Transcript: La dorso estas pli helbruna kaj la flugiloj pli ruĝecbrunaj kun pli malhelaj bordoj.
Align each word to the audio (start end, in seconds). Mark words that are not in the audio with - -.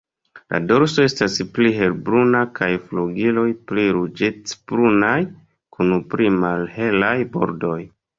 La 0.53 0.59
dorso 0.69 1.03
estas 1.07 1.33
pli 1.57 1.73
helbruna 1.81 2.39
kaj 2.59 2.69
la 2.75 2.79
flugiloj 2.85 3.43
pli 3.73 3.83
ruĝecbrunaj 3.97 5.19
kun 5.77 5.93
pli 6.15 6.33
malhelaj 6.39 7.13
bordoj. 7.37 7.79